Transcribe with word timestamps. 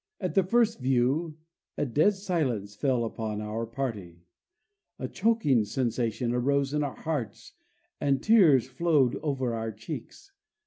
At 0.19 0.33
the 0.33 0.41
first 0.41 0.79
view 0.79 1.37
a 1.77 1.85
dead 1.85 2.15
silence 2.15 2.75
fell 2.75 3.05
upon 3.05 3.39
our 3.39 3.67
party. 3.67 4.23
A 4.97 5.07
choking 5.07 5.63
sensation 5.63 6.33
arose 6.33 6.73
in 6.73 6.81
our 6.83 6.97
throats, 7.03 7.53
the 7.99 8.11
tears 8.13 8.67
flowed 8.67 9.17
over 9.17 9.53
our 9.53 9.71
cheeks. 9.71 10.31